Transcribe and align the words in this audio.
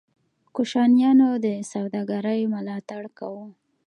کوشانیانو 0.55 1.29
د 1.45 1.47
سوداګرۍ 1.71 2.41
ملاتړ 2.53 3.03
کاوه 3.17 3.45